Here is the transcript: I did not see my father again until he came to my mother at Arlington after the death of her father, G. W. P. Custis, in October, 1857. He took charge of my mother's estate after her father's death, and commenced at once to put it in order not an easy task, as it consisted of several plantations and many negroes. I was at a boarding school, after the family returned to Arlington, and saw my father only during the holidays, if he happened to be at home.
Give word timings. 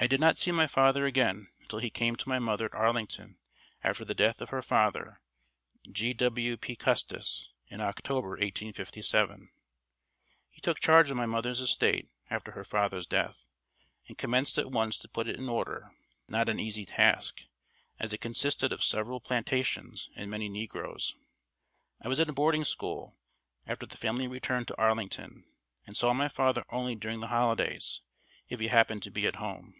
I 0.00 0.06
did 0.06 0.20
not 0.20 0.38
see 0.38 0.52
my 0.52 0.68
father 0.68 1.06
again 1.06 1.48
until 1.60 1.80
he 1.80 1.90
came 1.90 2.14
to 2.14 2.28
my 2.28 2.38
mother 2.38 2.66
at 2.66 2.72
Arlington 2.74 3.36
after 3.82 4.04
the 4.04 4.14
death 4.14 4.40
of 4.40 4.50
her 4.50 4.62
father, 4.62 5.20
G. 5.90 6.12
W. 6.14 6.56
P. 6.56 6.76
Custis, 6.76 7.48
in 7.66 7.80
October, 7.80 8.28
1857. 8.28 9.50
He 10.50 10.60
took 10.60 10.78
charge 10.78 11.10
of 11.10 11.16
my 11.16 11.26
mother's 11.26 11.58
estate 11.60 12.10
after 12.30 12.52
her 12.52 12.62
father's 12.62 13.08
death, 13.08 13.48
and 14.06 14.16
commenced 14.16 14.56
at 14.56 14.70
once 14.70 15.00
to 15.00 15.08
put 15.08 15.26
it 15.26 15.34
in 15.34 15.48
order 15.48 15.90
not 16.28 16.48
an 16.48 16.60
easy 16.60 16.84
task, 16.86 17.42
as 17.98 18.12
it 18.12 18.20
consisted 18.20 18.72
of 18.72 18.84
several 18.84 19.18
plantations 19.18 20.10
and 20.14 20.30
many 20.30 20.48
negroes. 20.48 21.16
I 22.00 22.06
was 22.06 22.20
at 22.20 22.28
a 22.28 22.32
boarding 22.32 22.64
school, 22.64 23.16
after 23.66 23.84
the 23.84 23.96
family 23.98 24.28
returned 24.28 24.68
to 24.68 24.76
Arlington, 24.76 25.44
and 25.88 25.96
saw 25.96 26.12
my 26.12 26.28
father 26.28 26.64
only 26.70 26.94
during 26.94 27.18
the 27.18 27.26
holidays, 27.26 28.00
if 28.48 28.60
he 28.60 28.68
happened 28.68 29.02
to 29.02 29.10
be 29.10 29.26
at 29.26 29.36
home. 29.36 29.74